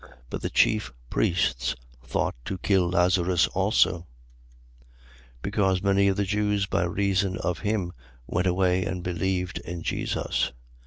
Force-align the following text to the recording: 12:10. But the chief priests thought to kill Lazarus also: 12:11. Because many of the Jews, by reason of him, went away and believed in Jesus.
12:10. 0.03 0.07
But 0.31 0.41
the 0.41 0.49
chief 0.49 0.91
priests 1.11 1.75
thought 2.03 2.33
to 2.45 2.57
kill 2.57 2.89
Lazarus 2.89 3.45
also: 3.49 4.07
12:11. 5.43 5.43
Because 5.43 5.83
many 5.83 6.07
of 6.07 6.17
the 6.17 6.23
Jews, 6.23 6.65
by 6.65 6.85
reason 6.85 7.37
of 7.37 7.59
him, 7.59 7.91
went 8.25 8.47
away 8.47 8.83
and 8.83 9.03
believed 9.03 9.59
in 9.59 9.83
Jesus. 9.83 10.53